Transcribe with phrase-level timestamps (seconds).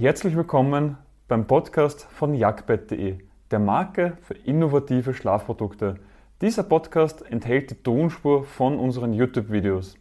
[0.00, 0.96] Herzlich willkommen
[1.26, 3.18] beim Podcast von jagdbett.de,
[3.50, 5.96] der Marke für innovative Schlafprodukte.
[6.40, 9.98] Dieser Podcast enthält die Tonspur von unseren YouTube-Videos.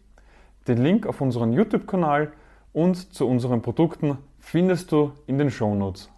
[0.67, 2.31] Den Link auf unseren YouTube-Kanal
[2.73, 6.11] und zu unseren Produkten findest du in den Shownotes.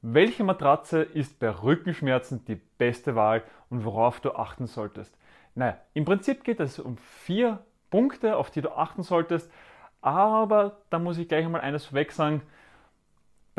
[0.00, 5.14] Welche Matratze ist bei Rückenschmerzen die beste Wahl und worauf du achten solltest?
[5.54, 7.58] Naja, im Prinzip geht es um vier
[7.90, 9.52] Punkte, auf die du achten solltest,
[10.00, 12.40] aber da muss ich gleich einmal eines vorweg sagen.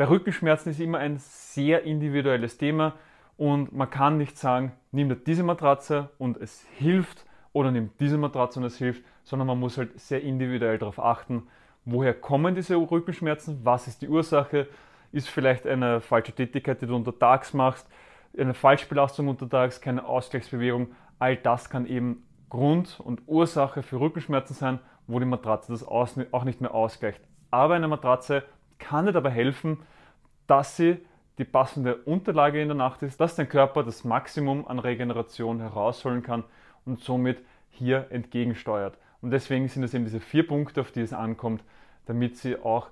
[0.00, 2.94] Bei Rückenschmerzen ist immer ein sehr individuelles Thema
[3.36, 8.16] und man kann nicht sagen, nimm dir diese Matratze und es hilft oder nimm diese
[8.16, 11.48] Matratze und es hilft, sondern man muss halt sehr individuell darauf achten,
[11.84, 14.68] woher kommen diese Rückenschmerzen, was ist die Ursache,
[15.12, 17.86] ist vielleicht eine falsche Tätigkeit, die du untertags machst,
[18.38, 24.78] eine Falschbelastung untertags, keine Ausgleichsbewegung, all das kann eben Grund und Ursache für Rückenschmerzen sein,
[25.06, 27.20] wo die Matratze das auch nicht mehr ausgleicht.
[27.50, 28.44] Aber eine Matratze
[28.80, 29.78] kann dir dabei helfen,
[30.48, 30.98] dass sie
[31.38, 36.22] die passende Unterlage in der Nacht ist, dass dein Körper das Maximum an Regeneration herausholen
[36.22, 36.42] kann
[36.84, 37.38] und somit
[37.70, 38.98] hier entgegensteuert.
[39.22, 41.62] Und deswegen sind es eben diese vier Punkte, auf die es ankommt,
[42.06, 42.90] damit sie auch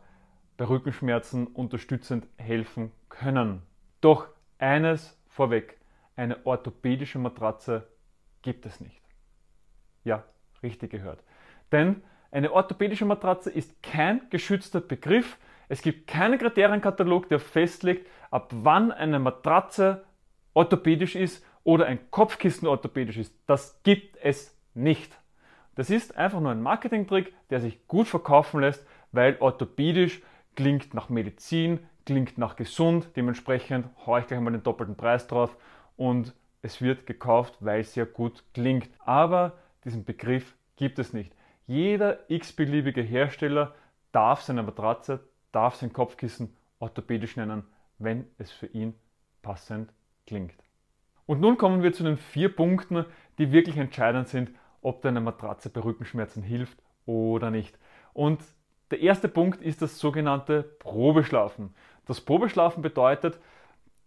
[0.57, 3.63] bei Rückenschmerzen unterstützend helfen können.
[4.01, 5.79] Doch eines vorweg,
[6.17, 7.89] eine orthopädische Matratze
[8.43, 9.03] gibt es nicht.
[10.05, 10.25] Ja,
[10.63, 11.23] richtig gehört.
[11.73, 18.51] Denn eine orthopädische Matratze ist kein geschützter Begriff, es gibt keinen Kriterienkatalog, der festlegt, ab
[18.53, 20.05] wann eine Matratze
[20.55, 23.35] orthopädisch ist oder ein Kopfkissen orthopädisch ist.
[23.47, 25.19] Das gibt es nicht.
[25.75, 30.23] Das ist einfach nur ein Marketingtrick, der sich gut verkaufen lässt, weil orthopädisch
[30.57, 33.11] klingt nach Medizin, klingt nach gesund.
[33.15, 35.57] Dementsprechend haue ich gleich mal den doppelten Preis drauf
[35.97, 38.89] und es wird gekauft, weil es ja gut klingt.
[39.05, 41.33] Aber diesen Begriff gibt es nicht.
[41.67, 43.75] Jeder x-beliebige Hersteller
[44.11, 45.21] darf seine Matratze,
[45.53, 47.65] darf sein Kopfkissen orthopädisch nennen,
[47.99, 48.95] wenn es für ihn
[49.43, 49.93] passend
[50.27, 50.55] klingt.
[51.27, 53.05] Und nun kommen wir zu den vier Punkten,
[53.39, 54.51] die wirklich entscheidend sind,
[54.81, 57.79] ob deine Matratze bei Rückenschmerzen hilft oder nicht.
[58.13, 58.41] Und
[58.91, 61.75] der erste Punkt ist das sogenannte Probeschlafen.
[62.07, 63.39] Das Probeschlafen bedeutet,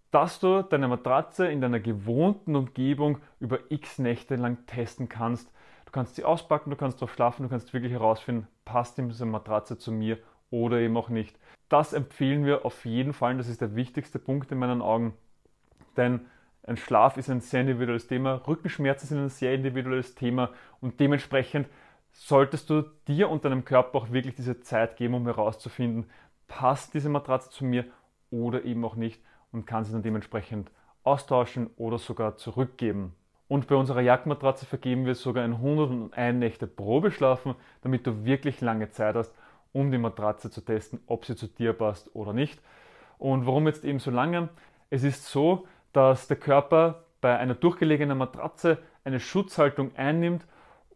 [0.09, 5.51] dass du deine Matratze in deiner gewohnten Umgebung über x Nächte lang testen kannst.
[5.85, 9.78] Du kannst sie auspacken, du kannst drauf schlafen, du kannst wirklich herausfinden, passt diese Matratze
[9.78, 10.18] zu mir
[10.51, 11.38] oder eben auch nicht.
[11.69, 15.13] Das empfehlen wir auf jeden Fall, das ist der wichtigste Punkt in meinen Augen,
[15.97, 16.22] denn
[16.63, 21.67] ein Schlaf ist ein sehr individuelles Thema, Rückenschmerzen sind ein sehr individuelles Thema und dementsprechend
[22.12, 26.06] solltest du dir und deinem Körper auch wirklich diese Zeit geben, um herauszufinden,
[26.47, 27.85] passt diese Matratze zu mir
[28.29, 30.69] oder eben auch nicht und kann sie dann dementsprechend
[31.03, 33.16] austauschen oder sogar zurückgeben.
[33.47, 38.91] Und bei unserer Jagdmatratze vergeben wir sogar ein 101 Nächte Probeschlafen, damit du wirklich lange
[38.91, 39.33] Zeit hast,
[39.73, 42.61] um die Matratze zu testen, ob sie zu dir passt oder nicht.
[43.17, 44.49] Und warum jetzt eben so lange?
[44.89, 50.45] Es ist so, dass der Körper bei einer durchgelegenen Matratze eine Schutzhaltung einnimmt,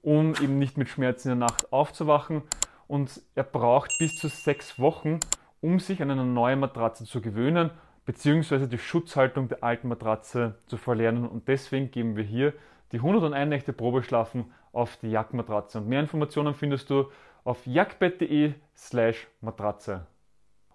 [0.02, 2.44] um eben nicht mit Schmerzen in der Nacht aufzuwachen.
[2.88, 5.20] Und er braucht bis zu sechs Wochen,
[5.62, 7.72] um sich an eine neue Matratze zu gewöhnen,
[8.06, 11.28] beziehungsweise die Schutzhaltung der alten Matratze zu verlernen.
[11.28, 12.54] Und deswegen geben wir hier
[12.92, 15.80] die 101 Nächte Probeschlafen auf die Jagdmatratze.
[15.80, 17.06] Und mehr Informationen findest du
[17.46, 20.06] auf jagdbett.de slash Matratze.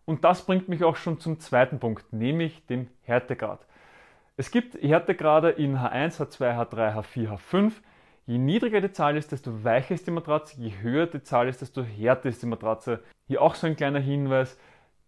[0.07, 3.67] Und das bringt mich auch schon zum zweiten Punkt, nämlich dem Härtegrad.
[4.37, 7.73] Es gibt Härtegrade in H1, H2, H3, H4, H5.
[8.25, 11.61] Je niedriger die Zahl ist, desto weicher ist die Matratze, je höher die Zahl ist,
[11.61, 13.03] desto härter ist die Matratze.
[13.27, 14.57] Hier auch so ein kleiner Hinweis,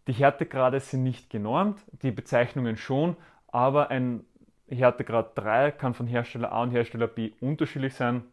[0.08, 4.24] die Härtegrade sind nicht genormt, die Bezeichnungen schon, aber ein
[4.68, 8.24] Härtegrad 3 kann von Hersteller A und Hersteller B unterschiedlich sein,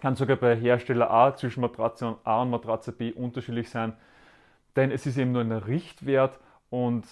[0.00, 3.94] kann sogar bei Hersteller A zwischen Matratze A und Matratze B unterschiedlich sein,
[4.76, 6.38] denn es ist eben nur ein Richtwert
[6.70, 7.04] und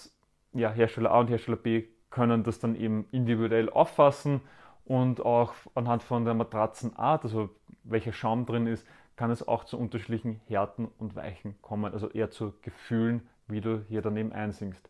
[0.53, 4.41] ja, Hersteller A und Hersteller B können das dann eben individuell auffassen
[4.85, 7.49] und auch anhand von der Matratzenart, also
[7.83, 12.31] welcher Schaum drin ist, kann es auch zu unterschiedlichen Härten und Weichen kommen, also eher
[12.31, 14.89] zu Gefühlen, wie du hier daneben einsinkst.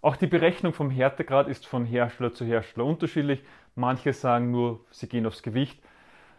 [0.00, 3.42] Auch die Berechnung vom Härtegrad ist von Hersteller zu Hersteller unterschiedlich.
[3.74, 5.82] Manche sagen nur, sie gehen aufs Gewicht.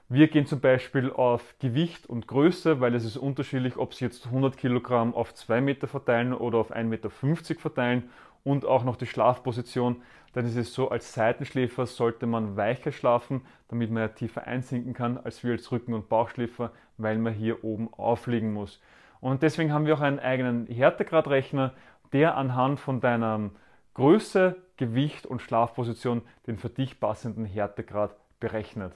[0.09, 4.25] Wir gehen zum Beispiel auf Gewicht und Größe, weil es ist unterschiedlich, ob sie jetzt
[4.27, 8.09] 100 Kilogramm auf 2 Meter verteilen oder auf 1,50 Meter verteilen
[8.43, 10.01] und auch noch die Schlafposition.
[10.35, 14.93] Denn es ist so, als Seitenschläfer sollte man weicher schlafen, damit man ja tiefer einsinken
[14.93, 18.81] kann, als wir als Rücken- und Bauchschläfer, weil man hier oben aufliegen muss.
[19.19, 21.73] Und deswegen haben wir auch einen eigenen Härtegradrechner,
[22.11, 23.51] der anhand von deiner
[23.93, 28.93] Größe, Gewicht und Schlafposition den für dich passenden Härtegrad berechnet.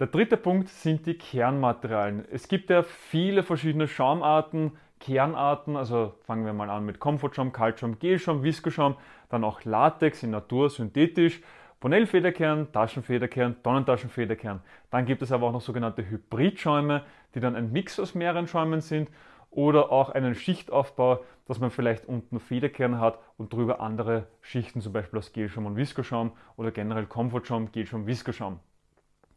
[0.00, 2.24] Der dritte Punkt sind die Kernmaterialien.
[2.30, 7.98] Es gibt ja viele verschiedene Schaumarten, Kernarten, also fangen wir mal an mit Comfortschaum, Kaltschaum,
[7.98, 8.96] Gelschaum, Viskoschaum,
[9.28, 11.42] dann auch Latex in Natur, synthetisch,
[11.80, 14.62] Bonell-Federkern, Taschenfederkern, Tonnentaschenfederkern.
[14.90, 17.04] Dann gibt es aber auch noch sogenannte Hybridschäume,
[17.34, 19.10] die dann ein Mix aus mehreren Schäumen sind
[19.50, 24.92] oder auch einen Schichtaufbau, dass man vielleicht unten Federkern hat und drüber andere Schichten, zum
[24.92, 28.60] Beispiel aus Gelschaum und Viskoschaum oder generell Comfortschaum, Gelschaum, Viskoschaum.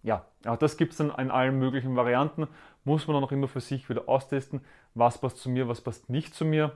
[0.05, 2.47] Ja, auch das gibt es dann in allen möglichen Varianten.
[2.83, 4.61] Muss man dann auch immer für sich wieder austesten,
[4.93, 6.73] was passt zu mir, was passt nicht zu mir.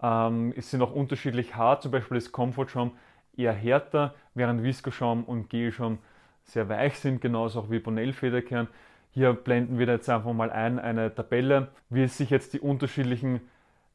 [0.00, 2.92] Ähm, es sind auch unterschiedlich hart, zum Beispiel ist Comfortschaum
[3.36, 5.98] eher härter, während Viskoschaum und Gelschaum
[6.44, 8.68] sehr weich sind, genauso auch wie Bonell-Federkern.
[9.10, 13.40] Hier blenden wir jetzt einfach mal ein eine Tabelle, wie es sich jetzt die unterschiedlichen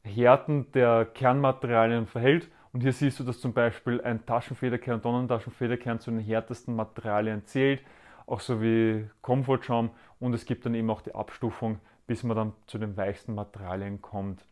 [0.02, 2.48] Härten der Kernmaterialien verhält.
[2.74, 7.80] Und hier siehst du, dass zum Beispiel ein Taschenfederkern, Tonnentaschenfederkern zu den härtesten Materialien zählt,
[8.26, 9.90] auch so wie Komfortschaum.
[10.18, 11.78] Und es gibt dann eben auch die Abstufung,
[12.08, 14.44] bis man dann zu den weichsten Materialien kommt.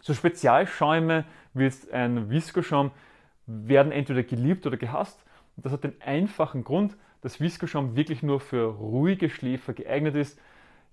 [0.00, 2.90] So Spezialschäume wie jetzt ein Viskoschaum
[3.46, 5.24] werden entweder geliebt oder gehasst.
[5.56, 10.40] Und das hat den einfachen Grund, dass Viskoschaum wirklich nur für ruhige Schläfer geeignet ist.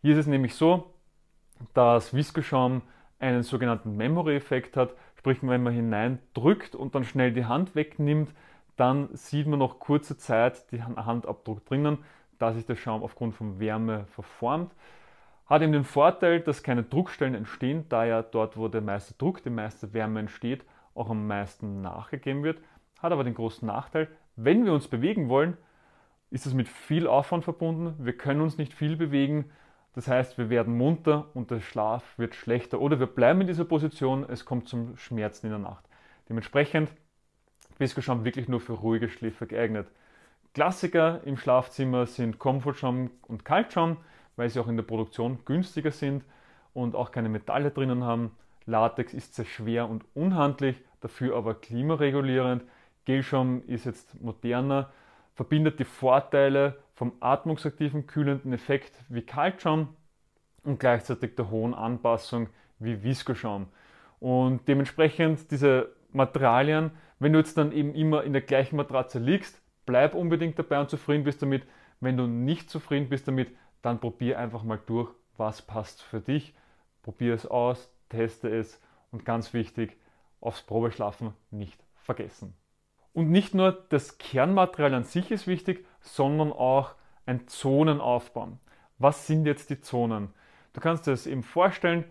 [0.04, 0.94] Hier ist es nämlich so,
[1.74, 2.84] dass Viskoschaum
[3.18, 4.94] einen sogenannten Memory-Effekt hat.
[5.22, 8.34] Sprich, wenn man hineindrückt und dann schnell die Hand wegnimmt,
[8.76, 12.00] dann sieht man noch kurze Zeit den Handabdruck drinnen,
[12.40, 14.74] da sich der Schaum aufgrund von Wärme verformt.
[15.46, 19.44] Hat eben den Vorteil, dass keine Druckstellen entstehen, da ja dort, wo der meiste Druck,
[19.44, 20.66] die meiste Wärme entsteht,
[20.96, 22.60] auch am meisten nachgegeben wird.
[23.00, 25.56] Hat aber den großen Nachteil, wenn wir uns bewegen wollen,
[26.32, 27.94] ist es mit viel Aufwand verbunden.
[28.04, 29.52] Wir können uns nicht viel bewegen.
[29.94, 33.66] Das heißt, wir werden munter und der Schlaf wird schlechter oder wir bleiben in dieser
[33.66, 35.84] Position, es kommt zum Schmerzen in der Nacht.
[36.30, 36.90] Dementsprechend
[37.78, 39.88] Viscoschaum wirklich nur für ruhige Schläfer geeignet.
[40.54, 43.98] Klassiker im Schlafzimmer sind Comfortschaum und Kaltschaum,
[44.36, 46.24] weil sie auch in der Produktion günstiger sind
[46.74, 48.32] und auch keine Metalle drinnen haben.
[48.66, 52.64] Latex ist sehr schwer und unhandlich, dafür aber klimaregulierend.
[53.06, 54.92] Gelschaum ist jetzt moderner,
[55.34, 59.96] verbindet die Vorteile vom atmungsaktiven kühlenden Effekt wie Kaltschaum
[60.64, 62.50] und gleichzeitig der hohen Anpassung
[62.80, 63.68] wie Viskoschaum.
[64.20, 69.62] Und dementsprechend diese Materialien, wenn du jetzt dann eben immer in der gleichen Matratze liegst,
[69.86, 71.66] bleib unbedingt dabei und zufrieden bist damit.
[72.00, 73.50] Wenn du nicht zufrieden bist damit,
[73.82, 76.54] dann probier einfach mal durch, was passt für dich.
[77.02, 78.80] Probier es aus, teste es
[79.12, 79.98] und ganz wichtig,
[80.40, 82.56] aufs Probeschlafen nicht vergessen.
[83.14, 88.58] Und nicht nur das Kernmaterial an sich ist wichtig, sondern auch ein Zonenaufbau.
[88.98, 90.30] Was sind jetzt die Zonen?
[90.74, 92.06] Du kannst dir das eben vorstellen,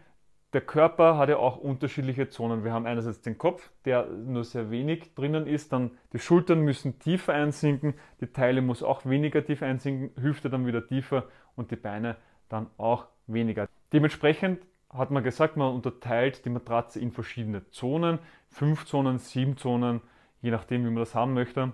[0.53, 2.65] der Körper hat ja auch unterschiedliche Zonen.
[2.65, 6.99] Wir haben einerseits den Kopf, der nur sehr wenig drinnen ist, dann die Schultern müssen
[6.99, 11.77] tiefer einsinken, die Teile muss auch weniger tief einsinken, Hüfte dann wieder tiefer und die
[11.77, 12.17] Beine
[12.49, 13.69] dann auch weniger.
[13.93, 18.19] Dementsprechend hat man gesagt, man unterteilt die Matratze in verschiedene Zonen,
[18.49, 20.01] fünf Zonen, sieben Zonen,
[20.41, 21.73] je nachdem, wie man das haben möchte,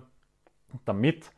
[0.85, 1.31] damit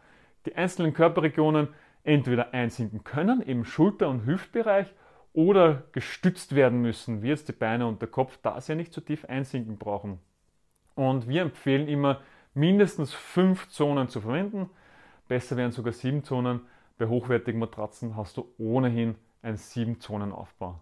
[0.45, 1.69] die einzelnen Körperregionen
[2.03, 4.93] entweder einsinken können, im Schulter- und Hüftbereich,
[5.33, 9.01] oder gestützt werden müssen, wie jetzt die Beine und der Kopf, da sie nicht zu
[9.01, 10.19] tief einsinken brauchen.
[10.95, 12.21] Und wir empfehlen immer,
[12.53, 14.69] mindestens fünf Zonen zu verwenden.
[15.27, 16.61] Besser wären sogar sieben Zonen.
[16.97, 20.81] Bei hochwertigen Matratzen hast du ohnehin einen sieben Zonen Aufbau.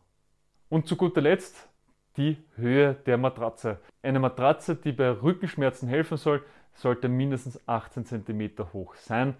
[0.69, 1.69] Und zu guter Letzt
[2.18, 3.80] die Höhe der Matratze.
[4.02, 6.44] Eine Matratze, die bei Rückenschmerzen helfen soll,
[6.74, 9.36] sollte mindestens 18 cm hoch sein.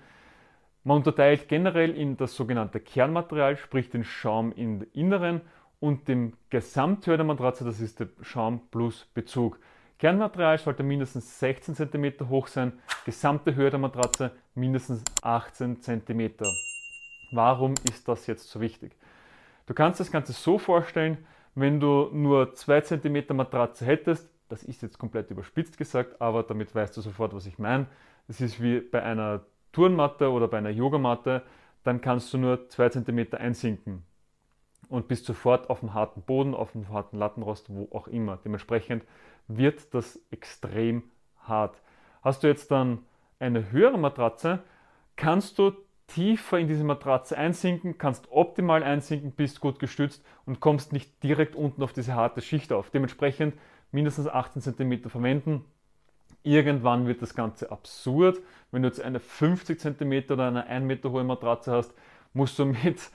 [0.84, 5.42] Man unterteilt generell in das sogenannte Kernmaterial, sprich den Schaum im Inneren
[5.80, 9.60] und dem Gesamthöhe der Matratze, das ist der Schaum plus Bezug.
[10.00, 12.74] Kernmaterial sollte mindestens 16 cm hoch sein,
[13.06, 16.32] gesamte Höhe der Matratze mindestens 18 cm.
[17.32, 18.96] Warum ist das jetzt so wichtig?
[19.66, 21.18] Du kannst das Ganze so vorstellen,
[21.60, 26.74] wenn du nur 2 cm Matratze hättest, das ist jetzt komplett überspitzt gesagt, aber damit
[26.74, 27.88] weißt du sofort, was ich meine.
[28.28, 31.42] Das ist wie bei einer Turnmatte oder bei einer Yogamatte,
[31.84, 34.04] dann kannst du nur 2 cm einsinken
[34.88, 38.38] und bist sofort auf dem harten Boden, auf dem harten Lattenrost, wo auch immer.
[38.38, 39.04] Dementsprechend
[39.48, 41.04] wird das extrem
[41.40, 41.82] hart.
[42.22, 43.00] Hast du jetzt dann
[43.40, 44.60] eine höhere Matratze,
[45.16, 45.74] kannst du
[46.08, 51.56] tiefer in diese Matratze einsinken, kannst optimal einsinken, bist gut gestützt und kommst nicht direkt
[51.56, 52.90] unten auf diese harte Schicht auf.
[52.90, 53.56] Dementsprechend
[53.92, 55.66] mindestens 18 cm verwenden.
[56.44, 58.40] Irgendwann wird das Ganze absurd.
[58.72, 61.94] Wenn du jetzt eine 50 cm oder eine 1 Meter hohe Matratze hast,
[62.34, 63.12] musst du mit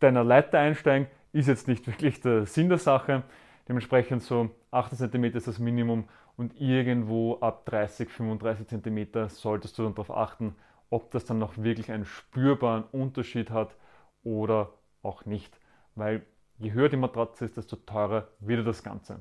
[0.00, 1.06] deiner Leiter einsteigen.
[1.32, 3.22] Ist jetzt nicht wirklich der Sinn der Sache.
[3.68, 9.84] Dementsprechend so 18 cm ist das Minimum und irgendwo ab 30, 35 cm solltest du
[9.84, 10.56] dann darauf achten,
[10.92, 13.76] ob das dann noch wirklich einen spürbaren Unterschied hat
[14.22, 15.58] oder auch nicht.
[15.94, 16.24] Weil
[16.62, 19.18] Je höher die Matratze ist, desto teurer wird das Ganze.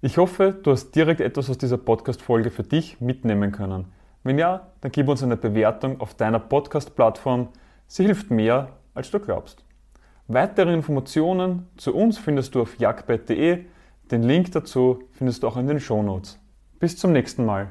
[0.00, 3.92] Ich hoffe, du hast direkt etwas aus dieser Podcast-Folge für dich mitnehmen können.
[4.24, 7.50] Wenn ja, dann gib uns eine Bewertung auf deiner Podcast-Plattform.
[7.86, 9.64] Sie hilft mehr, als du glaubst.
[10.26, 13.66] Weitere Informationen zu uns findest du auf jagdbett.de.
[14.10, 16.40] Den Link dazu findest du auch in den Shownotes.
[16.80, 17.70] Bis zum nächsten Mal.